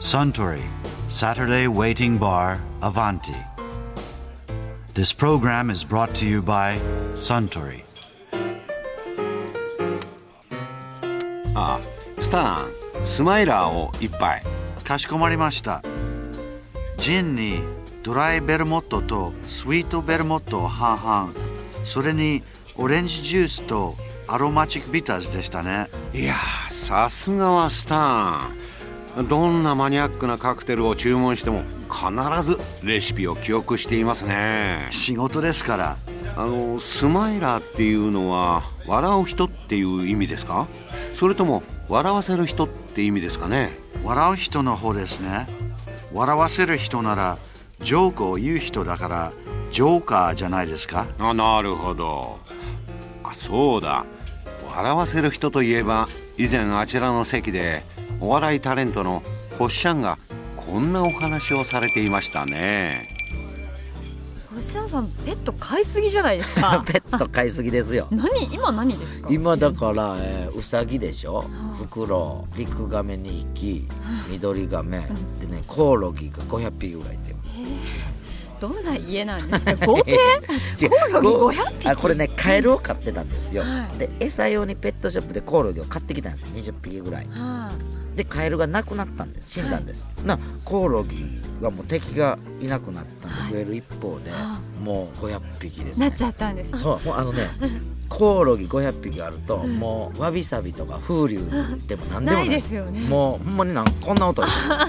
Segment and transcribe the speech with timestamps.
[0.00, 0.62] Suntory
[1.08, 3.36] Saturday Waiting Bar Avanti.
[4.94, 6.80] This program is brought to you by
[7.16, 7.84] Suntory.
[11.54, 11.78] あ
[12.18, 12.70] スタン
[13.04, 14.42] スマイラーを一杯
[14.84, 15.82] かしこまりました。
[16.96, 17.60] ジンに
[18.02, 21.34] ドライベルモットとスイートベルモットを半々、
[21.84, 22.42] それに
[22.78, 23.96] オレンジジュースと
[24.26, 25.90] アロマチックビターズでしたね。
[26.14, 28.69] いやーさすがはスタン
[29.28, 35.96] どんなマニアックなカクテルを注文しても必ずレシピを記憶していますね仕事ですから。
[36.36, 40.68] あのスマイラーっていうのは笑う人っていう意味ですか？
[41.12, 43.70] それとも笑わせる人って意味ですかね？
[44.04, 45.48] 笑う人の方ですね。
[46.14, 47.36] 笑わせる人なら、
[47.82, 49.32] ジョークを言う人だから、
[49.72, 51.08] ジョーカーじゃないですか？
[51.18, 52.38] あなるほど
[53.24, 54.04] あそうだ
[54.74, 56.08] 笑わせる人といえば
[56.38, 57.82] 以前あちらの席で
[58.20, 59.22] お笑いタレントの
[59.58, 60.18] ホッシャンが
[60.56, 63.08] こんなお話をされていましたね。
[64.54, 66.82] 星野さんペット飼いすぎじゃないですか？
[66.86, 68.08] ペット飼いすぎですよ。
[68.10, 69.28] 何今何ですか？
[69.30, 71.44] 今だから、えー、ウサギでしょ？
[71.46, 71.76] あ。
[71.78, 73.86] フクロウリクガメ2匹
[74.28, 75.00] 緑ガメ
[75.40, 77.34] でねコオロギが500匹ぐらいいて
[78.60, 79.74] どんな家なんですか？
[79.86, 80.18] 豪邸？
[80.88, 83.98] コオロギこう500匹あこれねカエルを飼ってたんですよ、はい。
[83.98, 86.44] で餌用にペットショップでコオロギを買ってきたんです。
[86.52, 87.26] 20匹ぐらい。
[87.30, 87.70] は
[88.16, 89.50] でカエルが亡くなったんです。
[89.50, 96.08] 死んだんです、なコオロギはもう敵がいなくなったんで増える一方で、はもう500匹ですね。
[96.08, 97.48] なっちゃったんですそうもうあのね
[98.08, 101.38] コオロギ500匹あると、もうわびさびとか風流
[101.86, 103.00] でも何でもなないいですよね。
[103.02, 104.42] もうほんまになんこんな音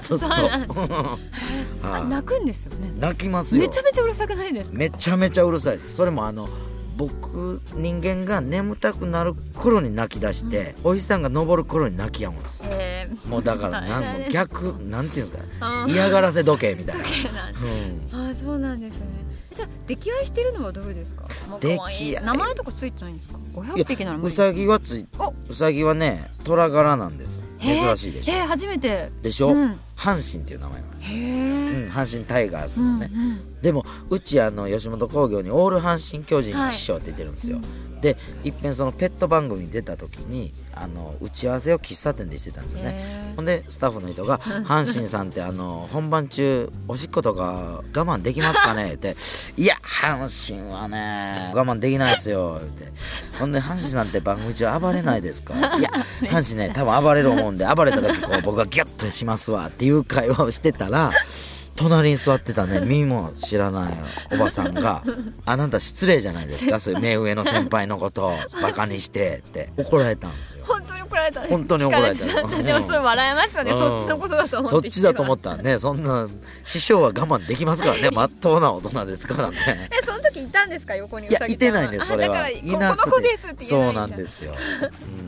[0.00, 0.26] ず っと。
[0.26, 1.18] はい。
[1.82, 2.92] あ泣くんですよね。
[2.98, 3.62] 泣きますよ。
[3.62, 4.70] めちゃめちゃうるさくないですか？
[4.72, 5.94] めちゃめちゃうるさいです。
[5.94, 6.48] それもあの
[6.96, 12.60] 僕人間が眠たくなる頃に泣き出して、お日さんが昇る頃に泣き止むんです。
[12.64, 13.28] えー。
[13.28, 17.02] もうだからなん逆なんていうんですか 嫌がらせ時計みたいな、
[17.62, 19.06] うん、あーそうなんですね。
[19.54, 21.24] じゃあ溺愛してるのはどれですか？
[21.48, 22.14] もう可愛い。
[22.14, 23.38] 溺愛名前とかついてないんですか？
[23.38, 25.32] い500や匹ならうさぎはついお。
[25.48, 29.10] うさぎはね虎柄なんです珍しいでしょえー、初めて。
[29.22, 29.78] でしょ、うん。
[29.96, 33.10] 阪神っていう名前なんですうん、阪神タイガースうんのね、
[33.62, 37.58] でもうちあの吉本興業にオール阪神・巨人の師匠って出てるんですよ、
[38.04, 44.38] でいっぺんそのペット番組に出た時にあの打ち合わせを喫茶店でしてたんですよねほんでスタッフの人が
[44.68, 49.16] 「阪神さんってあの本番中おしっことか我慢できますかね?」って
[49.56, 52.92] 「いや阪神はね我慢できないですよ」って
[53.38, 55.54] ほんで「阪神さんって番組中暴れないですか?
[55.80, 55.90] 」いや
[56.24, 61.10] 阪神ね多分暴れる思うんで暴れた時こう僕がギュッとしますわっていう会話をしてたら
[61.76, 62.80] 隣に座ってたね。
[62.80, 63.92] 耳も知らない
[64.32, 65.02] おばさんが
[65.44, 66.78] 「あなた失礼じゃないですか？
[66.80, 69.72] そういう目上の先輩のことをバカにして」って。
[69.76, 70.64] 怒られたんですよ。
[70.66, 71.46] 本当に怒られたね。
[71.48, 72.24] 本当に怒られた
[72.62, 73.78] でもそれ笑えますよね、うん。
[73.78, 76.26] そっちのことだと思ってそっちだと思ったらねそんな
[76.64, 78.10] 師匠は我慢できますからね。
[78.14, 79.88] まっとうな大人ですからね。
[79.90, 80.94] えその時いたんですか？
[80.96, 82.48] 横にういやいてないんですそれは。
[82.48, 83.64] いなくここの子ですって。
[83.64, 84.54] そうなんですよ、
[85.18, 85.23] うん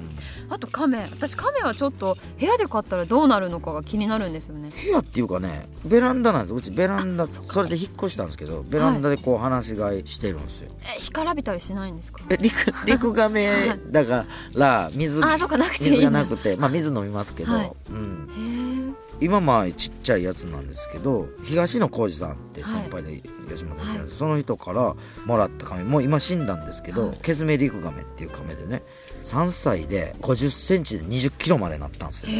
[0.48, 4.70] あとカメ私カメはちょっと部屋で飼ったらどうなるのかが気になるんですよね。
[4.70, 12.22] 部屋っていうかねベランダなんですうちベランダそれで引っ越したんですけどベランダでこう放し飼いしてるんですよ、え干からびたりしないんですか？
[12.30, 14.24] えリクリクガメだか
[14.54, 16.56] ら水あそっかなくていい水がなくて。
[16.56, 17.72] まあ水飲みますけど、はい。
[17.90, 24.94] うん、へ今まあちっちゃいやつなんですけど東野浩二さんって先輩で吉本にいたんです、その人から
[25.25, 27.19] もらったカメもう今死んだんですけど、はい。
[27.22, 28.82] ケズメリクガメっていうカメでね
[29.22, 32.32] 3歳で5 0ンチで2 0キロまでなったんですよ。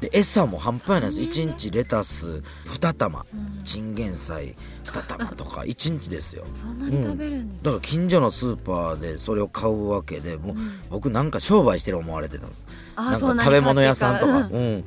[0.00, 1.20] で餌も半端ないです。
[1.20, 3.26] 1日レタス2玉
[3.70, 6.44] チンゲン菜2玉とか 1日ですよ。
[6.60, 10.56] そんなに食べるんですだから近所のスーパーでそれを買うわけでもう
[10.90, 12.64] 僕なんか商売してる思われてたんです。
[12.96, 14.84] あなんか食べ物屋さんとか、うん、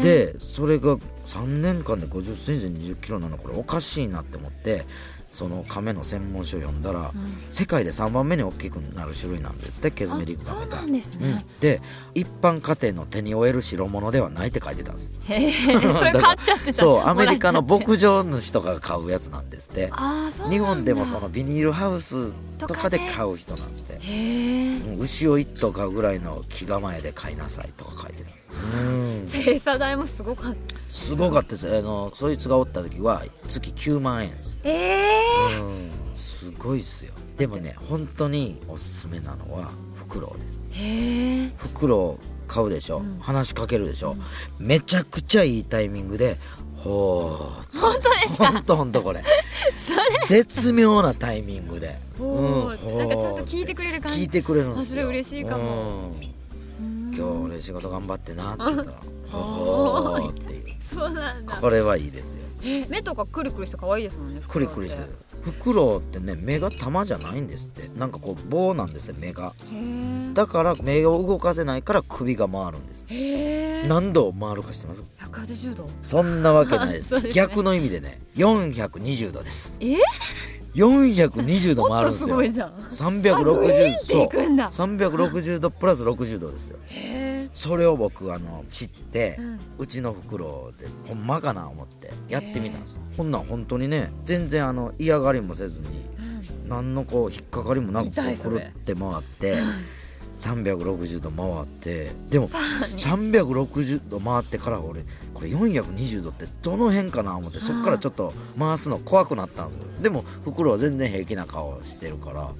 [0.00, 0.96] でそれが
[1.26, 4.84] 3年間で5 0センチで2 0キロなのこれおかしいなって思って
[5.34, 7.10] その亀の専門書を読んだら、
[7.48, 11.28] 世界で3番目に大きくなる種類なんですってケズメリクガメがあそうなんですね。
[11.28, 11.60] うん。
[11.60, 11.80] で
[12.14, 15.10] 一般家庭の手に負える代物ではないって書いてたんです。
[15.98, 16.72] それ買っちゃってた。
[16.72, 19.90] そうアメリカの牧場主とかが買うやつなんですって。
[20.48, 24.00] 日本でもそのビニールハウスとかで買う人なんで
[24.98, 30.74] 牛を1頭買うぐらいの気構えで買いなさいとか書いてるうんじゃあ餌代もすごかった。
[30.88, 31.76] すごかったです。
[31.76, 34.58] あのそいつがおった時は月9万円です。
[34.64, 34.72] え
[35.52, 37.12] えうんすごいっすよ。
[37.36, 40.60] でもね本当におすすめなのはフクロウです。
[40.70, 44.16] へえフクロウ買うでしょ、話しかけるでしょ、
[44.58, 46.36] めちゃくちゃいいタイミングで
[46.76, 49.24] ほー本当ですか本当本当これ。
[50.26, 51.98] 絶妙なタイミングで。
[52.20, 54.22] うんなんかちゃんと聞いてくれる感じ。
[54.22, 55.02] 聞いてくれるんですよ。
[55.02, 56.12] あそれ嬉しいかも。
[56.80, 57.12] うん。
[57.14, 58.96] 今日俺仕事頑張ってなって言ったら
[59.34, 60.64] 「ほー」っていう。
[60.94, 61.56] そうなんだ。
[61.56, 62.40] これはいいですよ。
[62.66, 65.10] え目とかクリクリして可愛いですもんねクリクリしてる。
[65.42, 67.88] フクロウってね目が玉じゃないんですって。
[67.98, 69.52] なんかこう棒なんですよ目が。
[70.32, 73.06] だから目を動かせないから首が回るんです。
[73.88, 75.86] 何度回るか知ってます？180度？
[76.00, 77.32] そんなわけないでそうですね。
[77.32, 79.74] す逆の意味でね420度です。
[79.80, 79.98] え
[80.74, 82.68] ？420度もっと回るんですすよごいじゃん。
[82.68, 84.72] あ360グイーンっていくんだ。
[84.72, 84.86] そう。
[84.86, 86.78] 360度プラス60度ですよ。
[86.86, 87.13] へえ
[87.54, 89.54] それを僕あの知って、うん。
[89.78, 96.04] うちの袋でほんまかな思ってやってみたんですほんなん本当にね全然あの嫌がりもせずに
[96.66, 99.56] 何のこう引っかかりもなくくるって回って
[100.36, 109.84] 360度回ってでもさらに360度回ってから俺これ420度ってどの辺かな思ってそっからちょっと回すの怖くなったんですよ。
[110.00, 112.50] でも袋は全然平気な顔してるから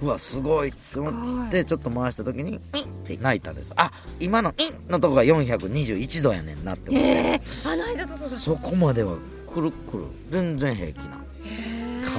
[0.00, 3.72] うわすごいって思ってちょっと回した時に「イン!」って泣いたんです。
[3.76, 3.90] あ
[4.20, 9.16] 今の「イン!」のとこが421度やねんなって思って、へえあないだとそこまでは
[9.52, 11.18] くるくる全然平気な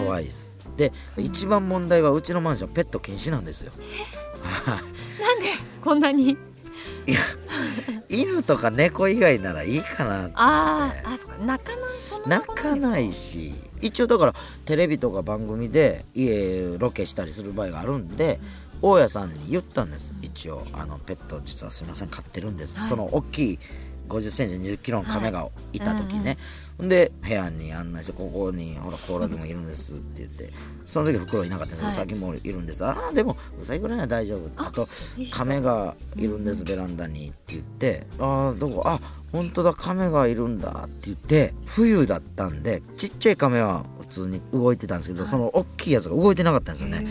[0.06, 0.53] 可愛いです。
[0.77, 3.71] で一番問題はうちのマンションペット禁止なんですよ
[5.85, 6.31] こんなに？
[6.31, 6.35] い
[7.13, 7.19] や
[8.09, 10.33] 犬とか猫以外ならいいかなって。
[10.35, 11.37] あーあそっか。
[11.45, 13.53] 泣かないそんな泣かないし。
[13.81, 14.33] 一応だから
[14.65, 18.39] テレビとか番組で家ロケしたりする場合があるんで
[18.81, 20.11] 大家さんに言ったんです。
[20.23, 22.89] 一応あのペット実はすいません飼ってるんです、はい。
[22.89, 23.59] その大きい
[24.07, 25.80] 5 0センチ2 0キロの亀がい。
[25.80, 26.38] た時ね、
[26.80, 30.50] で部屋に案内してここにほらコオロギもいるんですって言って。
[30.88, 31.92] その時袋いなかったんですはい。
[31.94, 34.50] ウサギもいるんです、ああでもウサギぐらいは大丈夫。
[34.56, 34.88] あと
[35.31, 38.06] 亀がいるんです、ベランダにって言って。
[38.19, 38.84] ああどこ？
[38.86, 39.00] あ
[39.31, 47.07] 本当だ亀がいるんだって言って冬だったんでちっちゃい亀は普通に動いてたんですけど、その大きいやつが動いてなかったんですよね。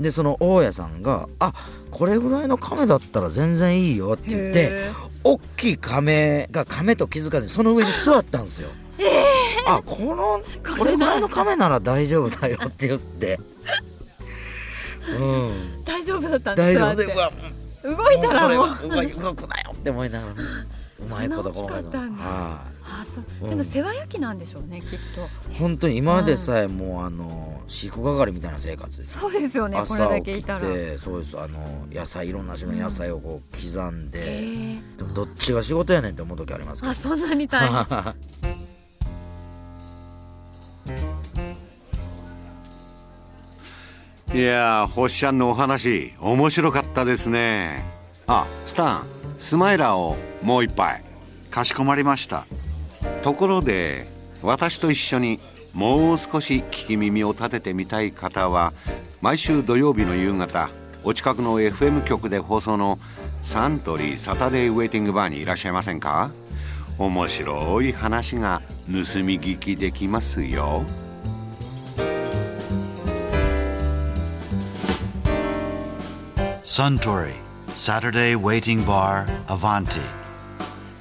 [0.00, 1.52] でその大家さんが「あ
[1.90, 4.90] これぐらいの亀だったら全然いいよ」って言ってへ
[5.24, 8.70] 大きい亀が亀と気づかずにその上に座ったんですよ。
[9.66, 10.42] あこの
[10.76, 13.38] これぐらいの亀なら大丈夫だよって言って。
[15.18, 17.30] うん、大丈夫だったん大です丈
[17.82, 17.96] 夫。
[17.96, 18.88] 動いたらもう。
[18.88, 20.36] 動動くなよって思いながらう
[21.08, 22.22] まいことそんな大きかったんだ。
[22.22, 22.81] はあそ
[23.20, 23.50] ううん。
[23.50, 25.52] でも世話焼きなんでしょうねきっと。
[25.52, 30.60] い本当に今までさえもうあの飼育係みたいな生活ですそうですよねこれ朝だけいたら。
[30.98, 31.38] そうです。
[31.38, 34.78] あの野菜いろんな種類の野菜をこう刻んで、え。
[34.98, 36.92] でもどっちが仕事やねんって思う時ありますけど。
[36.92, 38.14] あそんなに大変。
[44.34, 47.84] いやー星ちゃんのお話面白かったですね。
[48.26, 49.06] あスタン
[49.36, 51.12] スマイラーをもう一杯。
[51.52, 52.46] かしこまりました
[53.22, 54.06] ところで
[54.42, 55.38] 私と一緒に
[55.72, 58.72] もう少し聞き耳を立ててみたい方は
[59.20, 60.70] 毎週土曜日の夕方
[61.04, 62.98] お近くの FM 局で放送の
[63.42, 66.30] サントリーサタデーウェイティングバーにいらっしゃいませんか？
[66.98, 70.84] 面白い話が盗み聞きできますよ
[76.62, 77.32] Suntory
[77.68, 80.21] Saturday Waiting Bar Avanti.